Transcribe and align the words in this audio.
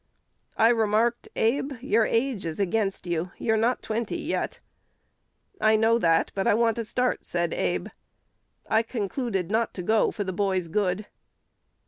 I 0.57 0.69
remarked, 0.69 1.29
'Abe, 1.35 1.73
your 1.79 2.07
age 2.07 2.43
is 2.43 2.59
against 2.59 3.05
you: 3.05 3.31
you 3.37 3.53
are 3.53 3.55
not 3.55 3.83
twenty 3.83 4.17
yet.' 4.19 4.59
'I 5.61 5.75
know 5.75 5.99
that, 5.99 6.31
but 6.33 6.47
I 6.47 6.55
want 6.55 6.79
a 6.79 6.85
start,' 6.85 7.27
said 7.27 7.53
Abe. 7.53 7.87
I 8.67 8.81
concluded 8.81 9.51
not 9.51 9.75
to 9.75 9.83
go 9.83 10.09
for 10.09 10.23
the 10.23 10.33
boy's 10.33 10.67
good." 10.69 11.05